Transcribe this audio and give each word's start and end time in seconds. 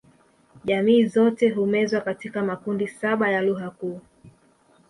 Jamii 0.65 1.05
zote 1.05 1.49
humezwa 1.49 2.01
katika 2.01 2.43
makundi 2.43 2.87
saba 2.87 3.29
ya 3.31 3.41
lugha 3.41 3.69
kuu 3.69 4.01